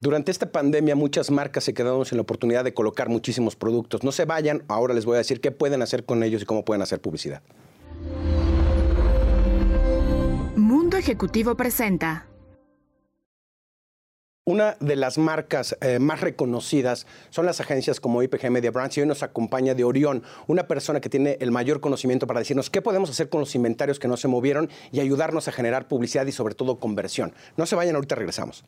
[0.00, 4.04] Durante esta pandemia muchas marcas se quedaron sin la oportunidad de colocar muchísimos productos.
[4.04, 6.64] No se vayan, ahora les voy a decir qué pueden hacer con ellos y cómo
[6.64, 7.42] pueden hacer publicidad.
[10.54, 12.28] Mundo Ejecutivo presenta.
[14.44, 19.00] Una de las marcas eh, más reconocidas son las agencias como IPG Media Brands y
[19.00, 22.80] hoy nos acompaña de Orión, una persona que tiene el mayor conocimiento para decirnos qué
[22.80, 26.32] podemos hacer con los inventarios que no se movieron y ayudarnos a generar publicidad y
[26.32, 27.34] sobre todo conversión.
[27.56, 28.64] No se vayan, ahorita regresamos.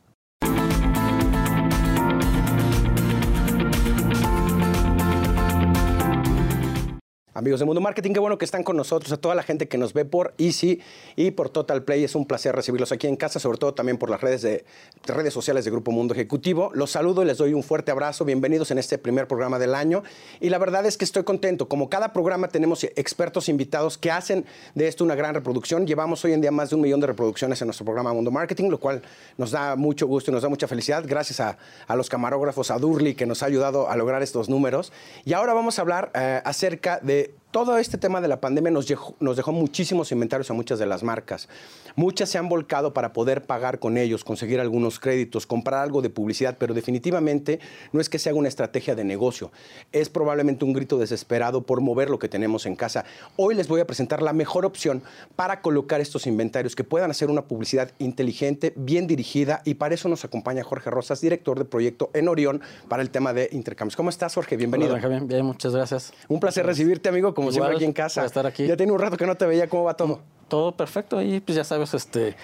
[7.41, 9.79] Amigos de Mundo Marketing, qué bueno que están con nosotros, a toda la gente que
[9.79, 10.83] nos ve por Easy
[11.17, 12.05] y por Total Play.
[12.05, 14.67] Es un placer recibirlos aquí en casa, sobre todo también por las redes, de,
[15.07, 16.71] redes sociales de Grupo Mundo Ejecutivo.
[16.75, 18.27] Los saludo y les doy un fuerte abrazo.
[18.27, 20.03] Bienvenidos en este primer programa del año.
[20.39, 21.67] Y la verdad es que estoy contento.
[21.67, 24.45] Como cada programa tenemos expertos invitados que hacen
[24.75, 25.87] de esto una gran reproducción.
[25.87, 28.69] Llevamos hoy en día más de un millón de reproducciones en nuestro programa Mundo Marketing,
[28.69, 29.01] lo cual
[29.39, 31.05] nos da mucho gusto y nos da mucha felicidad.
[31.07, 31.57] Gracias a,
[31.97, 34.93] los camarógrafos, a Durli, que nos ha ayudado a lograr estos números.
[35.25, 38.87] Y ahora vamos a hablar eh, acerca de todo este tema de la pandemia nos
[38.87, 41.49] dejó, nos dejó, muchísimos inventarios a muchas de las marcas.
[41.97, 46.11] Muchas se han volcado para poder pagar con ellos, conseguir algunos créditos, comprar algo de
[46.11, 47.59] publicidad, pero definitivamente
[47.93, 49.51] no es que se haga una estrategia de negocio.
[49.91, 53.05] Es probablemente un grito desesperado por mover lo que tenemos en casa.
[53.37, 55.03] Hoy les voy a presentar la mejor opción
[55.35, 60.09] para colocar estos inventarios que puedan hacer una publicidad inteligente, bien dirigida y para eso
[60.09, 63.97] nos acompaña Jorge Rosas, director de proyecto en Orión para el tema de intercambios.
[63.97, 64.57] ¿Cómo estás, Jorge?
[64.57, 64.95] Bienvenido.
[64.95, 66.13] Hola, Bien, muchas gracias.
[66.29, 68.25] Un placer recibirte, amigo como siempre aquí en casa.
[68.25, 68.67] estar aquí.
[68.67, 70.21] Ya tiene un rato que no te veía, ¿cómo va todo?
[70.49, 72.37] Todo perfecto y pues ya sabes, este,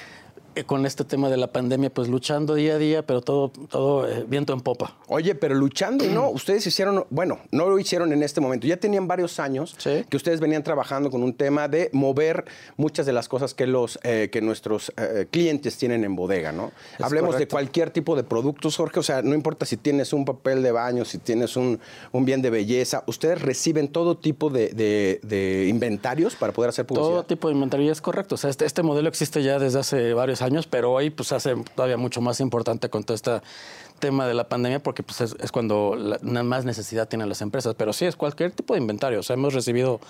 [0.65, 4.25] con este tema de la pandemia, pues luchando día a día, pero todo, todo eh,
[4.27, 4.97] viento en popa.
[5.09, 6.31] Oye, pero luchando, ¿no?
[6.37, 10.41] Ustedes hicieron, bueno, no lo hicieron en este momento, ya tenían varios años que ustedes
[10.41, 12.45] venían trabajando con un tema de mover
[12.77, 14.93] muchas de las cosas que, los, eh, que nuestros
[15.31, 16.73] clientes tienen en bodega, ¿no?
[17.01, 20.63] Hablemos de cualquier tipo de productos, Jorge, o sea, no importa si tienes un papel
[20.63, 21.79] de baño, si tienes un,
[22.13, 27.11] un bien de belleza, ustedes reciben todo tipo de, de, inventarios para poder hacer publicidad.
[27.11, 28.37] Todo tipo de inventario, es correcto.
[28.37, 31.33] O sea, este, este modelo existe ya desde hace varios años años, pero hoy pues
[31.33, 33.41] hace todavía mucho más importante con todo este
[33.99, 37.75] tema de la pandemia porque pues es, cuando más necesidad tienen las empresas.
[37.75, 39.21] Pero sí, es cualquier tipo de inventario.
[39.21, 40.01] O sea, hemos recibido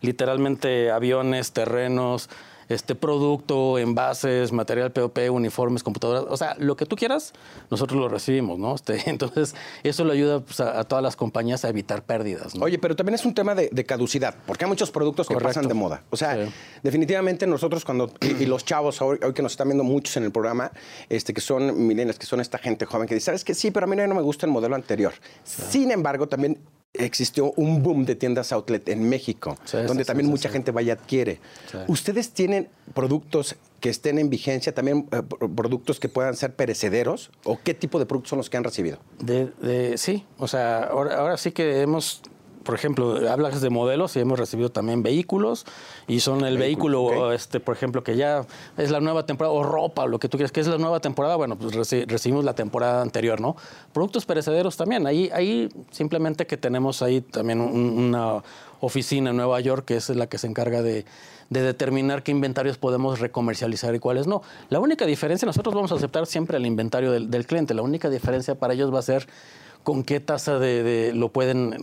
[0.00, 2.28] literalmente aviones, terrenos,
[2.68, 7.32] este producto, envases, material POP, uniformes, computadoras, o sea, lo que tú quieras,
[7.70, 8.74] nosotros lo recibimos, ¿no?
[8.74, 12.54] Este, entonces, eso le ayuda pues, a, todas las compañías a evitar pérdidas.
[12.60, 15.74] Oye, pero también es un tema de, caducidad, porque hay muchos productos que pasan de
[15.74, 16.02] moda.
[16.10, 16.38] O sea,
[16.82, 20.72] definitivamente nosotros cuando, y, los chavos hoy, que nos están viendo muchos en el programa,
[21.08, 23.84] este, que son milenios, que son esta gente joven que dice, ¿sabes que Sí, pero
[23.84, 25.14] a mí no me gusta el modelo anterior.
[25.44, 26.58] Sin embargo, también
[26.94, 31.40] existió un boom de tiendas outlet en México, donde también mucha gente vaya y adquiere.
[31.88, 37.30] ¿Ustedes tienen productos que estén en vigencia, también eh, productos que puedan ser perecederos?
[37.44, 38.98] ¿O qué tipo de productos son los que han recibido?
[39.18, 42.22] De, sí, o sea, ahora sí que hemos
[42.64, 45.64] por ejemplo, hablas de modelos y hemos recibido también vehículos
[46.08, 48.44] y son el vehículo, este, por ejemplo, que ya
[48.76, 51.00] es la nueva temporada, o ropa, o lo que tú quieras, que es la nueva
[51.00, 51.74] temporada, bueno, pues
[52.06, 53.56] recibimos la temporada anterior, ¿no?
[53.92, 58.42] Productos perecederos también, ahí, ahí simplemente que tenemos ahí también una
[58.80, 61.04] oficina en Nueva York que es la que se encarga de,
[61.50, 64.42] determinar qué inventarios podemos recomercializar y cuáles no.
[64.70, 68.10] La única diferencia, nosotros vamos a aceptar siempre el inventario del, del cliente, la única
[68.10, 69.28] diferencia para ellos va a ser
[69.84, 71.76] con qué tasa de, lo pueden,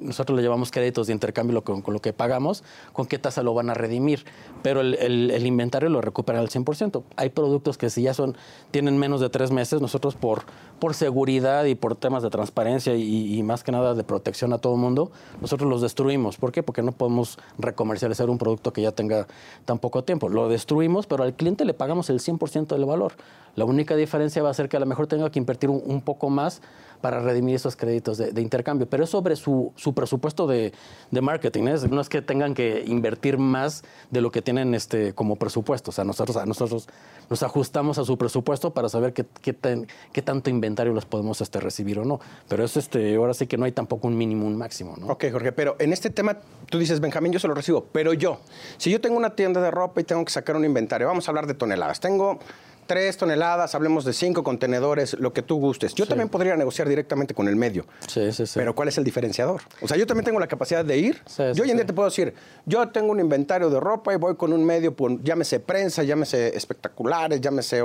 [0.00, 3.70] nosotros le llevamos créditos de intercambio con, lo que pagamos, con qué tasa lo van
[3.70, 4.24] a redimir,
[4.62, 7.04] pero el, inventario lo recuperan al 100%.
[7.14, 8.36] Hay productos que si ya son,
[8.72, 10.42] tienen menos de tres meses, nosotros por,
[10.80, 14.74] por seguridad y por temas de transparencia y, más que nada de protección a todo
[14.74, 16.38] el mundo, nosotros los destruimos.
[16.38, 16.64] ¿Por qué?
[16.64, 19.28] Porque no podemos recomercializar un producto que ya tenga
[19.64, 20.28] tan poco tiempo.
[20.28, 23.12] Lo destruimos, pero al cliente le pagamos el 100% del valor.
[23.54, 26.28] La única diferencia va a ser que a lo mejor tenga que invertir un poco
[26.28, 26.60] más
[27.00, 28.88] para redimir esos créditos de, intercambio.
[28.88, 30.72] Pero es sobre su, presupuesto de,
[31.10, 31.64] marketing.
[31.90, 35.90] No es que tengan que invertir más de lo que tienen este, como presupuesto.
[35.90, 36.88] O sea, nosotros, nosotros
[37.28, 41.98] nos ajustamos a su presupuesto para saber qué, qué, tanto inventario los podemos este, recibir
[41.98, 42.20] o no.
[42.48, 44.94] Pero es este, ahora sí que no hay tampoco un mínimo, un máximo.
[44.98, 45.08] ¿no?
[45.08, 46.38] Ok, Jorge, pero en este tema
[46.70, 48.40] tú dices, Benjamín, yo se lo recibo, pero yo,
[48.78, 51.30] si yo tengo una tienda de ropa y tengo que sacar un inventario, vamos a
[51.30, 52.00] hablar de toneladas.
[52.00, 52.38] Tengo
[52.86, 55.94] tres toneladas, hablemos de cinco contenedores, lo que tú gustes.
[55.94, 57.86] Yo también podría negociar directamente con el medio.
[58.06, 58.52] Sí, sí, sí.
[58.54, 59.62] Pero ¿cuál es el diferenciador?
[59.80, 61.22] O sea, yo también tengo la capacidad de ir.
[61.54, 62.34] yo hoy en día te puedo decir,
[62.64, 67.40] yo tengo un inventario de ropa y voy con un medio, llámese prensa, llámese espectaculares,
[67.40, 67.82] llámese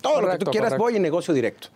[0.00, 1.68] todo lo que tú quieras, voy y negocio directo.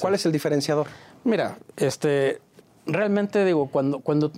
[0.00, 0.86] ¿Cuál es el diferenciador?
[1.24, 2.40] Mira, este,
[2.86, 4.30] realmente digo, cuando, cuando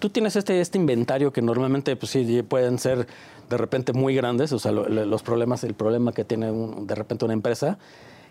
[0.00, 3.06] tú tienes este, este inventario que normalmente, pues sí, pueden ser
[3.48, 7.34] de repente muy grandes, o sea, los problemas, el problema que tiene de repente una
[7.34, 7.78] empresa,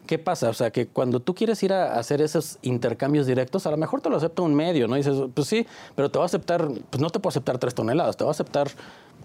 [0.08, 0.50] ¿qué pasa?
[0.50, 4.02] O sea, que cuando tú quieres ir a hacer esos intercambios directos, a lo mejor
[4.02, 4.96] te lo acepta un medio, ¿no?
[4.96, 8.18] Dices, pues sí, pero te va a aceptar, pues no te puedo aceptar tres toneladas,
[8.18, 8.70] te va a aceptar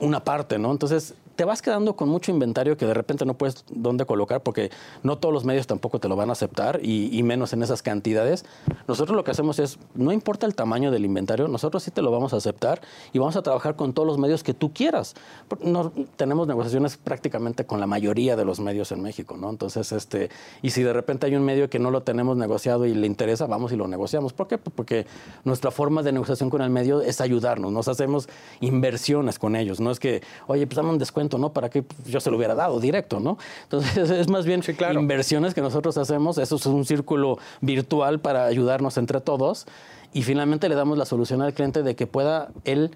[0.01, 0.73] una parte, ¿no?
[0.73, 4.71] Entonces te vas quedando con mucho inventario que de repente no puedes dónde colocar porque
[5.03, 8.45] no todos los medios tampoco te lo van a aceptar y, menos en esas cantidades.
[8.87, 12.11] Nosotros lo que hacemos es, no importa el tamaño del inventario, nosotros sí te lo
[12.11, 12.83] vamos a aceptar
[13.13, 15.15] y vamos a trabajar con todos los medios que tú quieras.
[15.61, 19.49] No, tenemos negociaciones prácticamente con la mayoría de los medios en México, ¿no?
[19.49, 20.29] Entonces, este,
[20.63, 23.47] y si de repente hay un medio que no lo tenemos negociado y le interesa,
[23.47, 24.33] vamos y lo negociamos.
[24.33, 24.59] ¿Por qué?
[24.59, 25.07] Porque
[25.45, 28.29] nuestra forma de negociación con el medio es ayudarnos, nos hacemos
[28.61, 31.53] inversiones con ellos, no es que, oye, pues dame un descuento, ¿no?
[31.53, 33.39] Para que yo se lo hubiera dado directo, ¿no?
[33.65, 34.63] Entonces es más bien
[34.95, 39.67] inversiones que nosotros hacemos, eso es un círculo virtual para ayudarnos entre todos
[40.13, 42.93] y finalmente le damos la solución al cliente de que pueda él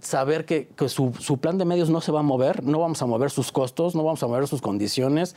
[0.00, 3.30] saber que, su, plan de medios no se va a mover, no vamos a mover
[3.30, 5.34] sus costos, no vamos a mover sus condiciones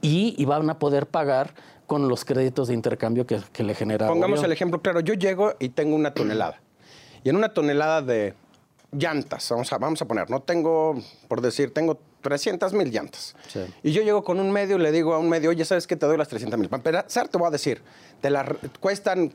[0.00, 1.54] y, van a poder pagar
[1.86, 4.08] con los créditos de intercambio que, le genera.
[4.08, 6.60] Pongamos el ejemplo claro, yo llego y tengo una tonelada.
[7.24, 8.34] Y en una tonelada de
[8.92, 13.34] llantas, vamos a, vamos a poner, no tengo, por decir, tengo 300 mil llantas.
[13.82, 15.96] Y yo llego con un medio y le digo a un medio, oye, ¿sabes qué?
[15.96, 16.68] Te doy las 300 mil.
[16.68, 17.82] Para empezar, te voy a decir,
[18.20, 18.44] te la,
[18.80, 19.32] cuestan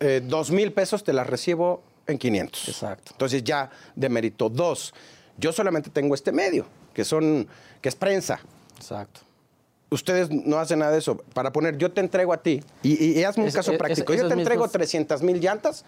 [0.00, 2.68] eh, 2 mil pesos, te las recibo en 500.
[2.68, 3.12] Exacto.
[3.12, 4.48] Entonces ya de mérito.
[4.48, 4.92] Dos,
[5.38, 7.48] yo solamente tengo este medio, que, son,
[7.80, 8.40] que es prensa.
[8.76, 9.20] Exacto.
[9.90, 11.18] Ustedes no hacen nada de eso.
[11.34, 14.34] Para poner, yo te entrego a ti, y, y hazme un caso práctico, yo te
[14.34, 15.84] entrego 300 mil llantas,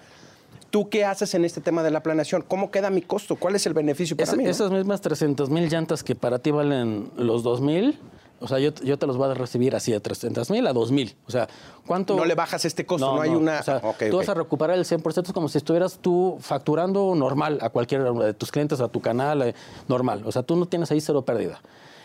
[0.74, 2.42] ¿Tú qué haces en este tema de la planeación?
[2.42, 3.36] ¿Cómo queda mi costo?
[3.36, 4.44] ¿Cuál es el beneficio para mí?
[4.44, 7.96] Esas mismas 300 mil llantas que para ti valen los 2 mil,
[8.40, 11.14] o sea, yo, te los voy a recibir así de 300 mil a 2 mil.
[11.28, 11.46] O sea,
[11.86, 12.16] ¿cuánto...?
[12.16, 13.60] No le bajas este costo, no, hay una...
[13.60, 13.80] O sea,
[14.10, 18.10] tú vas a recuperar el 100%, es como si estuvieras tú facturando normal a cualquiera
[18.10, 19.54] de tus clientes, a tu canal, eh,
[19.86, 20.24] normal.
[20.26, 21.60] O sea, tú no tienes ahí cero pérdida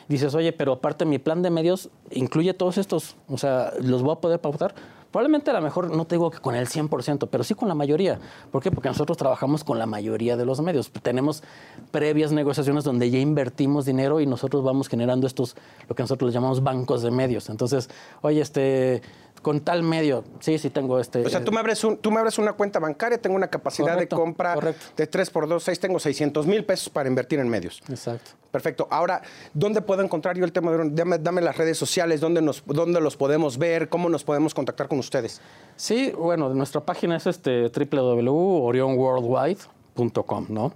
[0.07, 4.13] dices, oye, pero aparte mi plan de medios incluye todos estos, o sea, los voy
[4.13, 4.74] a poder pautar.
[5.12, 7.76] Probablemente a lo mejor no te digo que con el 100%, pero sí con la
[7.76, 8.20] mayoría.
[8.52, 8.70] ¿Por qué?
[8.70, 10.92] Porque nosotros trabajamos con la mayoría de los medios.
[10.92, 11.44] Tenemos
[11.92, 15.56] previas negociaciones donde ya invertimos dinero y nosotros vamos generando estos,
[15.88, 17.50] lo que nosotros llamamos bancos de medios.
[17.50, 17.90] Entonces,
[18.22, 19.02] oye, este,
[19.42, 21.26] con tal medio, sí, sí tengo este...
[21.26, 24.08] O sea, tú me abres, tú me abres una cuenta bancaria, tengo una capacidad de
[24.08, 24.56] compra
[24.96, 27.82] de 3 por 2, 6, tengo 600 mil pesos para invertir en medios.
[27.90, 28.32] Exacto.
[28.52, 28.88] Perfecto.
[28.90, 29.22] Ahora,
[29.54, 30.90] ¿dónde puedo encontrar yo el tema de...
[30.90, 33.90] Dame, dame las redes sociales, ¿dónde, nos, ¿dónde los podemos ver?
[33.90, 35.42] ¿Cómo nos podemos contactar con ustedes?
[35.76, 40.74] Sí, bueno, nuestra página es este www.orionworldwide.com, ¿no?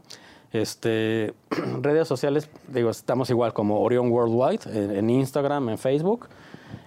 [0.52, 1.34] Este,
[1.82, 6.28] redes sociales, digo, estamos igual como Orion Worldwide en Instagram, en Facebook.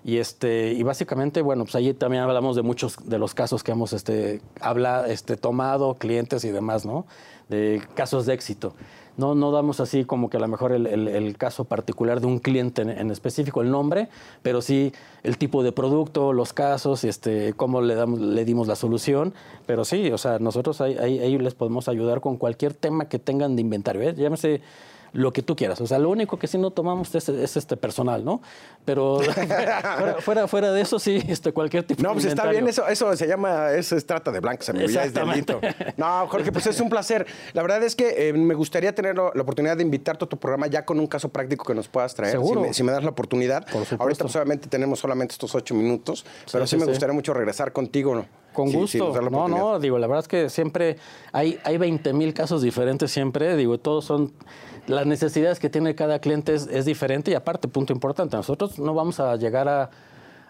[0.04, 3.72] Y, este, y básicamente, bueno, pues ahí también hablamos de muchos de los casos que
[3.72, 7.06] hemos este, habla, este, tomado, clientes y demás, ¿no?
[7.48, 8.74] De casos de éxito.
[9.16, 12.82] No, no damos así como que a lo mejor el, caso particular de un cliente
[12.82, 14.08] en, específico, el nombre,
[14.42, 14.92] pero sí
[15.22, 19.32] el tipo de producto, los casos, este, cómo le, damos, le dimos la solución.
[19.64, 23.56] Pero sí, o sea, nosotros ahí, ahí, les podemos ayudar con cualquier tema que tengan
[23.56, 24.02] de inventario.
[24.02, 24.14] ¿eh?
[24.14, 24.60] Llámese
[25.16, 25.80] lo que tú quieras.
[25.80, 28.42] O sea, lo único que sí no tomamos es, este personal, ¿no?
[28.84, 29.20] Pero
[30.20, 33.26] fuera, fuera, de eso, sí, este, cualquier tipo no, pues está bien, eso, eso se
[33.26, 35.60] llama, eso es trata de blancos, es delito.
[35.96, 37.26] No, Jorge, pues es un placer.
[37.54, 40.66] La verdad es que eh, me gustaría tener la oportunidad de invitarte a tu programa
[40.66, 42.32] ya con un caso práctico que nos puedas traer.
[42.32, 42.66] Seguro.
[42.72, 43.66] Si me, das la oportunidad.
[43.98, 48.14] Ahorita, pues, obviamente, tenemos solamente estos ocho minutos, pero sí, me gustaría mucho regresar contigo,
[48.14, 48.26] ¿no?
[48.52, 49.12] Con gusto.
[49.30, 50.96] no, no, digo, la verdad es que siempre
[51.32, 54.32] hay, hay 20 mil casos diferentes siempre, digo, todos son
[54.87, 59.21] las necesidades que tiene cada cliente es, diferente y aparte, punto importante, nosotros no vamos
[59.21, 59.90] a llegar a,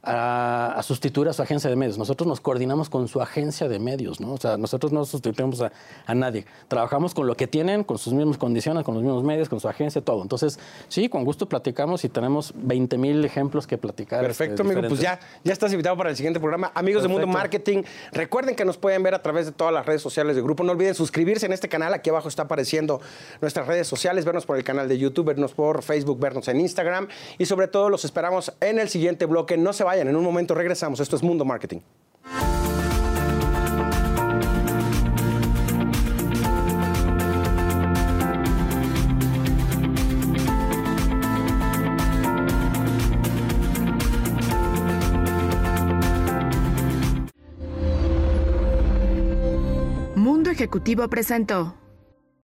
[0.06, 1.98] a, sustituir a su agencia de medios.
[1.98, 4.32] Nosotros nos coordinamos con su agencia de medios, ¿no?
[4.34, 6.46] O sea, nosotros no sustituimos a, nadie.
[6.68, 9.68] Trabajamos con lo que tienen, con sus mismas condiciones, con los mismos medios, con su
[9.68, 10.22] agencia, todo.
[10.22, 10.58] Entonces,
[10.88, 14.25] sí, con gusto platicamos y tenemos 20 mil ejemplos que platicar.
[14.25, 14.88] Este, Perfecto, amigo.
[14.88, 16.70] Pues ya, ya estás invitado para el siguiente programa.
[16.75, 17.82] Amigos de Mundo Marketing,
[18.12, 20.62] recuerden que nos pueden ver a través de todas las redes sociales del grupo.
[20.62, 21.92] No olviden suscribirse en este canal.
[21.92, 23.00] Aquí abajo está apareciendo
[23.40, 27.08] nuestras redes sociales, vernos por el canal de YouTube, vernos por Facebook, vernos en Instagram
[27.38, 29.56] y sobre todo los esperamos en el siguiente bloque.
[29.56, 31.00] No se en un momento regresamos.
[31.00, 31.80] Esto es Mundo Marketing.
[50.14, 51.86] Mundo Ejecutivo presentó.